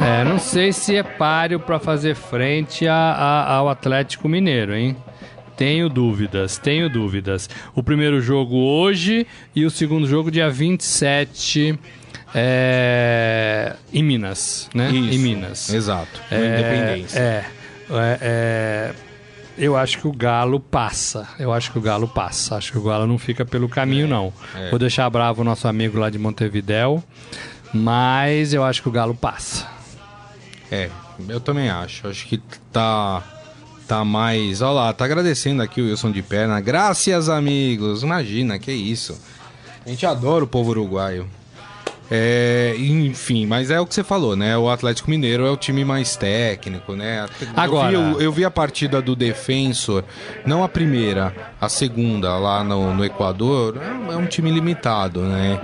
[0.00, 4.96] É, não sei se é páreo para fazer frente a, a, ao Atlético Mineiro, hein?
[5.56, 7.48] Tenho dúvidas, tenho dúvidas.
[7.74, 11.78] O primeiro jogo hoje e o segundo jogo dia 27
[12.34, 14.90] é, em Minas, né?
[14.90, 15.72] Isso, em Minas.
[15.72, 16.20] Exato.
[16.30, 17.18] É, Independência.
[17.18, 17.44] É.
[17.90, 18.94] É, é,
[19.58, 21.28] eu acho que o Galo passa.
[21.38, 22.56] Eu acho que o Galo passa.
[22.56, 24.32] Acho que o Galo não fica pelo caminho, é, não.
[24.54, 24.70] É.
[24.70, 27.02] Vou deixar bravo o nosso amigo lá de Montevidéu.
[27.72, 29.66] Mas eu acho que o Galo passa.
[30.70, 30.90] É,
[31.28, 32.06] eu também acho.
[32.08, 32.38] Acho que
[32.72, 33.22] tá.
[33.86, 34.62] Tá mais.
[34.62, 36.60] Olha lá, tá agradecendo aqui o Wilson de perna.
[36.60, 38.02] Graças, amigos.
[38.02, 39.16] Imagina, que isso.
[39.84, 41.28] A gente adora o povo uruguaio.
[42.10, 44.56] É, enfim, mas é o que você falou, né?
[44.56, 47.26] O Atlético Mineiro é o time mais técnico, né?
[47.56, 50.04] Agora, eu vi, eu, eu vi a partida do Defensor,
[50.44, 53.76] não a primeira, a segunda lá no, no Equador.
[53.78, 55.60] É, é um time limitado, né?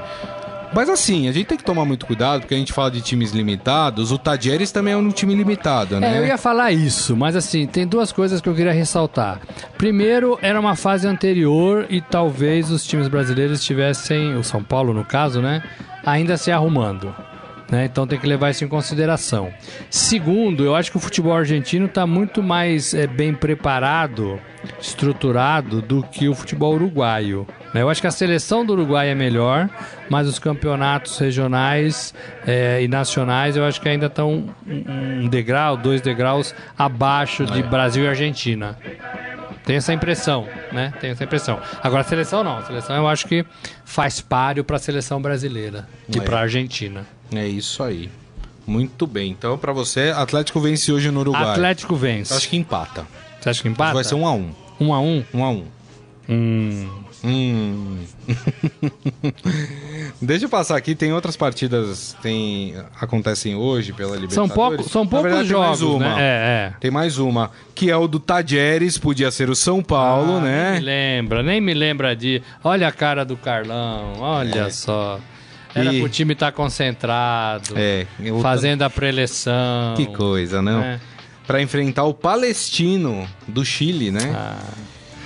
[0.74, 3.32] Mas assim, a gente tem que tomar muito cuidado, porque a gente fala de times
[3.32, 6.16] limitados, o Tadieres também é um time limitado, né?
[6.16, 9.40] É, eu ia falar isso, mas assim, tem duas coisas que eu queria ressaltar.
[9.76, 15.04] Primeiro, era uma fase anterior e talvez os times brasileiros tivessem, o São Paulo no
[15.04, 15.62] caso, né?
[16.04, 17.14] Ainda se arrumando.
[17.72, 17.86] Né?
[17.86, 19.50] Então tem que levar isso em consideração.
[19.88, 24.38] Segundo, eu acho que o futebol argentino está muito mais é, bem preparado,
[24.78, 27.46] estruturado do que o futebol uruguaio.
[27.72, 27.80] Né?
[27.80, 29.70] Eu acho que a seleção do Uruguai é melhor,
[30.10, 32.12] mas os campeonatos regionais
[32.46, 37.62] é, e nacionais eu acho que ainda estão um degrau, dois degraus abaixo de é.
[37.62, 38.76] Brasil e Argentina.
[39.64, 40.92] Tem essa impressão, né?
[41.00, 41.60] Tem essa impressão.
[41.82, 42.58] Agora a seleção não.
[42.58, 43.44] A seleção eu acho que
[43.84, 46.22] faz páreo para a seleção brasileira e é.
[46.22, 47.06] para a Argentina.
[47.32, 48.10] É isso aí.
[48.66, 49.30] Muito bem.
[49.30, 51.52] Então, para você, Atlético vence hoje no Uruguai.
[51.52, 52.34] Atlético vence.
[52.34, 53.06] Acho que empata.
[53.40, 53.94] Você acha que empata?
[53.94, 54.52] Vai ser um a um.
[54.80, 55.24] Um a um?
[55.34, 55.64] Um a um.
[56.28, 57.01] Hum.
[57.24, 57.98] Hum.
[60.20, 64.34] Deixa eu passar aqui, tem outras partidas tem acontecem hoje pela Libertadores.
[64.34, 66.16] São, pouco, são poucos verdade, jogos, tem mais uma.
[66.16, 66.22] Né?
[66.22, 66.74] É, é.
[66.80, 70.70] Tem mais uma, que é o do Tadieres, podia ser o São Paulo, ah, né?
[70.72, 72.42] Nem me lembra, nem me lembra de...
[72.64, 74.70] Olha a cara do Carlão, olha é.
[74.70, 75.20] só.
[75.74, 76.00] Era e...
[76.00, 78.06] pro time estar tá concentrado, é,
[78.42, 79.94] fazendo a preleção.
[79.96, 80.82] Que coisa, não?
[80.82, 81.00] É.
[81.46, 84.32] Para enfrentar o Palestino do Chile, né?
[84.34, 84.58] Ah.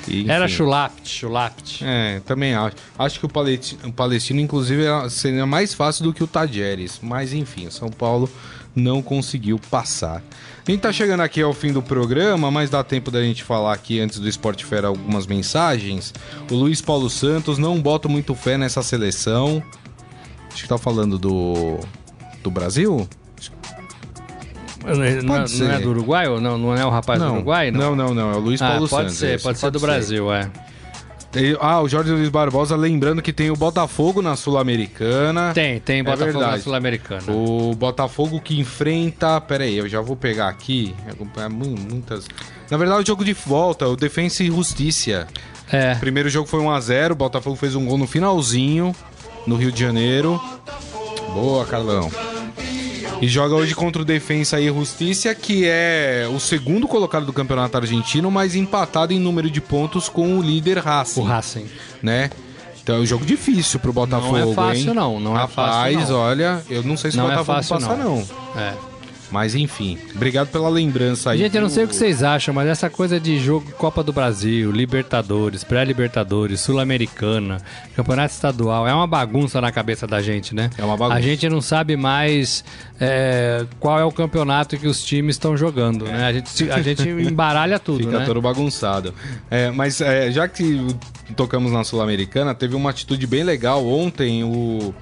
[0.08, 1.84] E, Era Chulapt, Chulapt.
[1.84, 2.76] É, também acho.
[2.98, 7.00] Acho que o Palestino, o Palestino, inclusive, seria mais fácil do que o Tadieres.
[7.02, 8.30] Mas, enfim, o São Paulo
[8.74, 10.22] não conseguiu passar.
[10.66, 13.72] A gente tá chegando aqui ao fim do programa, mas dá tempo da gente falar
[13.72, 16.12] aqui antes do Esporte Fera algumas mensagens.
[16.50, 19.62] O Luiz Paulo Santos não bota muito fé nessa seleção.
[20.52, 21.78] Acho que tá falando do,
[22.42, 23.08] do Brasil?
[24.94, 26.28] Não, é, não, é do Uruguai?
[26.28, 27.70] Ou não, não é o rapaz não, do Uruguai?
[27.70, 28.32] Não, não, não, não.
[28.32, 29.18] É o Luiz ah, Paulo pode Santos.
[29.18, 30.50] Ser, pode, pode ser do Brasil, é.
[31.60, 35.52] Ah, o Jorge Luiz Barbosa lembrando que tem o Botafogo na Sul-Americana.
[35.52, 37.30] Tem, tem é Botafogo é na Sul-Americana.
[37.30, 39.40] O Botafogo que enfrenta.
[39.40, 40.94] Pera aí, eu já vou pegar aqui.
[41.06, 42.26] É muitas.
[42.70, 45.26] Na verdade, o jogo de volta, o Defensa e Justiça.
[45.70, 45.92] É.
[45.94, 48.94] O primeiro jogo foi 1x0, o Botafogo fez um gol no finalzinho,
[49.46, 50.40] no Rio de Janeiro.
[51.34, 52.10] Boa, Carlão.
[53.20, 57.76] E joga hoje contra o Defensa e Justiça, que é o segundo colocado do campeonato
[57.76, 61.20] argentino, mas empatado em número de pontos com o líder Racing.
[61.20, 61.66] O Racing.
[62.02, 62.30] Né?
[62.82, 64.94] Então é um jogo difícil pro Botafogo, Não é fácil, hein?
[64.94, 65.18] não.
[65.20, 66.20] Não Rapaz, é fácil, não.
[66.20, 68.16] olha, eu não sei se não o Botafogo é fácil, passa, não.
[68.54, 68.60] não.
[68.60, 68.74] É.
[69.30, 71.38] Mas enfim, obrigado pela lembrança aí.
[71.38, 74.12] Gente, eu não sei o que vocês acham, mas essa coisa de jogo Copa do
[74.12, 77.58] Brasil, Libertadores, Pré-Libertadores, Sul-Americana,
[77.94, 80.70] Campeonato Estadual, é uma bagunça na cabeça da gente, né?
[80.78, 81.18] É uma bagunça.
[81.18, 82.64] A gente não sabe mais
[83.00, 86.12] é, qual é o campeonato que os times estão jogando, é.
[86.12, 86.26] né?
[86.26, 88.24] A gente, a gente embaralha tudo, Fica né?
[88.24, 89.12] todo bagunçado.
[89.50, 90.86] É, mas é, já que
[91.34, 94.94] tocamos na Sul-Americana, teve uma atitude bem legal ontem, o...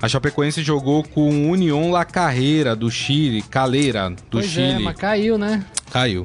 [0.00, 4.72] A Chapecoense jogou com o União La Carreira do Chile, Caleira do pois é, Chile.
[4.72, 5.64] É, mas caiu, né?
[5.90, 6.24] Caiu.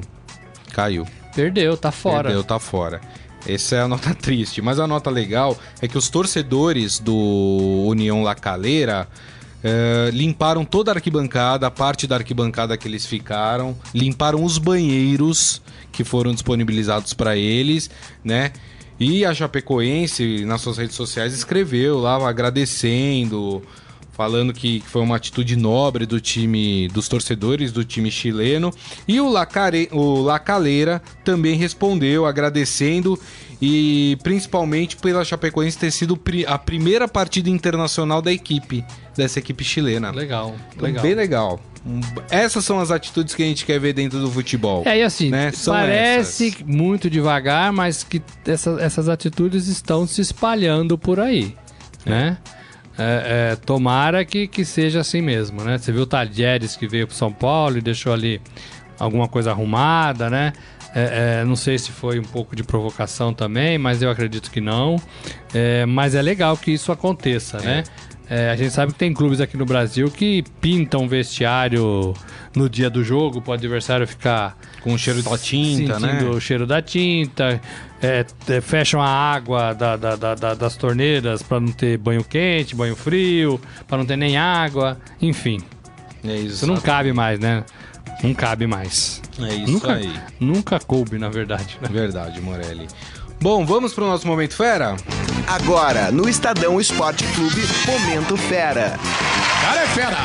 [0.72, 1.06] Caiu.
[1.34, 2.24] Perdeu, tá fora.
[2.24, 3.00] Perdeu, tá fora.
[3.46, 4.62] Essa é a nota triste.
[4.62, 9.08] Mas a nota legal é que os torcedores do União La Calera
[9.64, 15.60] uh, limparam toda a arquibancada, a parte da arquibancada que eles ficaram, limparam os banheiros
[15.90, 17.90] que foram disponibilizados para eles,
[18.22, 18.52] né?
[18.98, 23.62] E a Chapecoense, nas suas redes sociais, escreveu lá agradecendo,
[24.12, 28.72] falando que foi uma atitude nobre do time, dos torcedores do time chileno.
[29.06, 33.18] E o, Lacare, o Lacaleira também respondeu agradecendo
[33.60, 38.84] e principalmente pela Chapecoense ter sido a primeira partida internacional da equipe,
[39.16, 40.12] dessa equipe chilena.
[40.12, 41.02] Legal, então, legal.
[41.02, 41.60] Bem legal.
[42.30, 44.82] Essas são as atitudes que a gente quer ver dentro do futebol.
[44.86, 45.52] É, e assim, né?
[45.66, 46.62] parece essas.
[46.62, 51.54] muito devagar, mas que essa, essas atitudes estão se espalhando por aí,
[52.06, 52.10] é.
[52.10, 52.38] né?
[52.96, 55.76] É, é, tomara que, que seja assim mesmo, né?
[55.76, 58.40] Você viu o Talheres que veio para São Paulo e deixou ali
[58.98, 60.52] alguma coisa arrumada, né?
[60.94, 64.60] É, é, não sei se foi um pouco de provocação também, mas eu acredito que
[64.60, 64.96] não.
[65.52, 67.82] É, mas é legal que isso aconteça, né?
[68.28, 72.14] É, a gente sabe que tem clubes aqui no Brasil que pintam vestiário
[72.56, 76.22] no dia do jogo para o adversário ficar com o cheiro da tinta, né?
[76.24, 77.60] o cheiro da tinta,
[78.02, 82.74] é, é, fecham a água da, da, da, das torneiras para não ter banho quente,
[82.74, 85.60] banho frio, para não ter nem água, enfim.
[86.24, 86.54] É isso.
[86.54, 87.64] Isso não cabe mais, né?
[88.22, 89.20] Não cabe mais.
[89.38, 90.12] É isso nunca, aí.
[90.40, 91.78] Nunca coube, na verdade.
[91.80, 91.88] Né?
[91.90, 92.86] Verdade, Morelli.
[93.40, 94.96] Bom, vamos para o nosso Momento Fera?
[95.46, 98.98] Agora, no Estadão Esporte Clube, Momento Fera.
[99.60, 100.16] Cara é fera!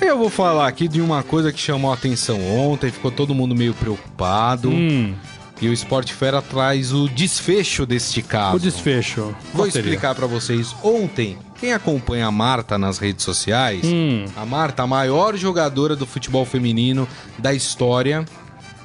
[0.00, 3.54] Eu vou falar aqui de uma coisa que chamou a atenção ontem, ficou todo mundo
[3.54, 4.68] meio preocupado.
[4.68, 5.14] Hum.
[5.60, 8.56] E o Esporte Fera traz o desfecho deste caso.
[8.56, 9.34] O desfecho.
[9.54, 10.74] Vou explicar para vocês.
[10.82, 14.24] Ontem, quem acompanha a Marta nas redes sociais, hum.
[14.36, 17.06] a Marta, a maior jogadora do futebol feminino
[17.38, 18.24] da história,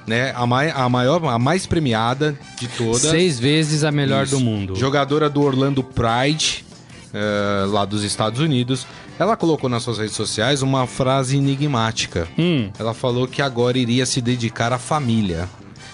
[0.08, 0.32] né?
[0.36, 3.02] A, mai, a maior, a mais premiada de todas.
[3.02, 4.38] Seis vezes a melhor Isso.
[4.38, 4.76] do mundo.
[4.76, 6.66] Jogadora do Orlando Pride,
[7.14, 8.88] uh, lá dos Estados Unidos.
[9.20, 12.28] Ela colocou nas suas redes sociais uma frase enigmática.
[12.38, 12.70] Hum.
[12.80, 15.50] Ela falou que agora iria se dedicar à família.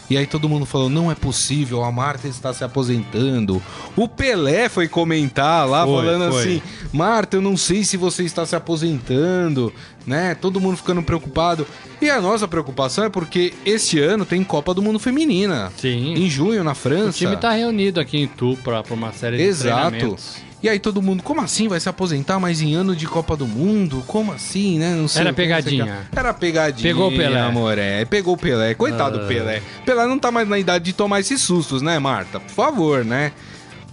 [0.09, 3.61] E aí todo mundo falou: não é possível, a Marta está se aposentando.
[3.95, 6.41] O Pelé foi comentar lá, foi, falando foi.
[6.41, 9.73] assim: Marta, eu não sei se você está se aposentando,
[10.05, 10.35] né?
[10.35, 11.65] Todo mundo ficando preocupado.
[12.03, 15.71] E a nossa preocupação é porque este ano tem Copa do Mundo Feminina.
[15.77, 16.15] Sim.
[16.15, 17.11] Em junho, na França.
[17.11, 20.17] O time está reunido aqui em Tu para uma série de Exato.
[20.61, 23.47] E aí todo mundo, como assim vai se aposentar mais em ano de Copa do
[23.47, 24.03] Mundo?
[24.05, 24.93] Como assim, né?
[24.93, 25.21] Não sei.
[25.21, 26.07] Era pegadinha.
[26.13, 26.93] Era pegadinha.
[26.93, 27.39] Pegou o Pelé.
[27.39, 28.03] Amor, é.
[28.03, 28.73] Pegou o Pelé.
[28.73, 29.27] Coitado do uh...
[29.29, 29.61] Pelé.
[29.85, 32.37] Pelé não tá mais na idade de tomar esses sustos, né, Marta?
[32.37, 33.31] Por favor, né?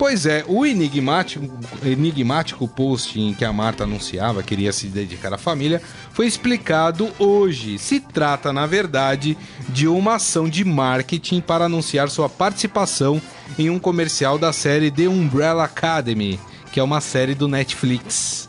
[0.00, 1.46] Pois é, o enigmático,
[1.84, 5.82] enigmático post em que a Marta anunciava que iria se dedicar à família
[6.14, 7.78] foi explicado hoje.
[7.78, 9.36] Se trata, na verdade,
[9.68, 13.20] de uma ação de marketing para anunciar sua participação
[13.58, 16.40] em um comercial da série The Umbrella Academy,
[16.72, 18.48] que é uma série do Netflix.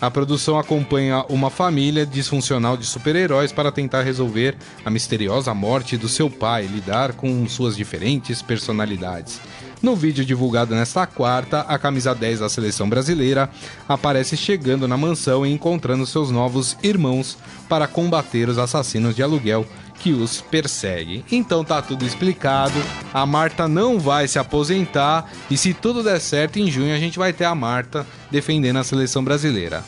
[0.00, 6.08] A produção acompanha uma família disfuncional de super-heróis para tentar resolver a misteriosa morte do
[6.08, 9.38] seu pai e lidar com suas diferentes personalidades.
[9.86, 13.48] No vídeo divulgado nesta quarta, a camisa 10 da seleção brasileira
[13.88, 19.64] aparece chegando na mansão e encontrando seus novos irmãos para combater os assassinos de aluguel
[20.00, 21.24] que os persegue.
[21.30, 22.74] Então tá tudo explicado.
[23.14, 27.16] A Marta não vai se aposentar e se tudo der certo em junho a gente
[27.16, 29.84] vai ter a Marta defendendo a seleção brasileira.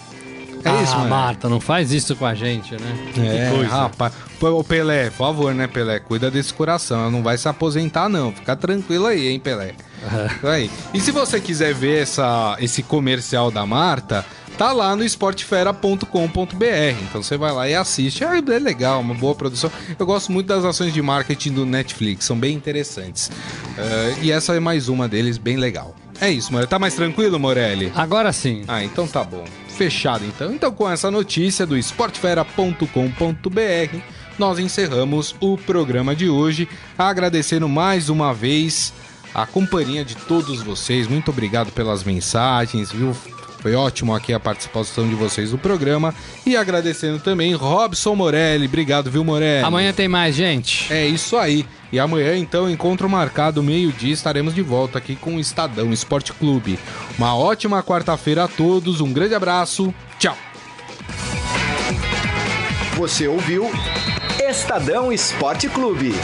[0.64, 1.10] É ah, isso, mano.
[1.10, 3.10] Marta, não faz isso com a gente, né?
[3.18, 3.68] É, que coisa.
[3.68, 4.12] rapaz.
[4.40, 5.98] Ô, Pelé, por favor, né, Pelé?
[5.98, 7.00] Cuida desse coração.
[7.00, 8.30] Ela não vai se aposentar, não.
[8.32, 9.74] Fica tranquilo aí, hein, Pelé.
[10.02, 10.50] Uhum.
[10.50, 10.70] Aí.
[10.94, 14.24] E se você quiser ver essa, esse comercial da Marta,
[14.58, 17.02] tá lá no esportefera.com.br.
[17.02, 18.24] Então você vai lá e assiste.
[18.24, 19.70] Ah, é legal, uma boa produção.
[19.98, 23.28] Eu gosto muito das ações de marketing do Netflix, são bem interessantes.
[23.28, 25.94] Uh, e essa é mais uma deles, bem legal.
[26.20, 26.68] É isso, Morelli.
[26.68, 27.92] Tá mais tranquilo, Morelli?
[27.94, 28.64] Agora sim.
[28.66, 29.44] Ah, então tá bom.
[29.68, 30.52] Fechado então.
[30.52, 33.98] Então com essa notícia do esportefera.com.br,
[34.36, 38.92] nós encerramos o programa de hoje, agradecendo mais uma vez
[39.34, 41.06] a companhia de todos vocês.
[41.06, 43.14] Muito obrigado pelas mensagens, viu?
[43.60, 46.14] Foi ótimo aqui a participação de vocês no programa.
[46.46, 48.66] E agradecendo também Robson Morelli.
[48.66, 49.64] Obrigado, viu, Morelli?
[49.64, 50.92] Amanhã tem mais, gente.
[50.92, 51.66] É isso aí.
[51.90, 56.78] E amanhã, então, encontro marcado, meio-dia, estaremos de volta aqui com o Estadão Esporte Clube.
[57.16, 60.36] Uma ótima quarta-feira a todos, um grande abraço, tchau.
[62.96, 63.70] Você ouviu
[64.38, 66.14] Estadão Esporte Clube.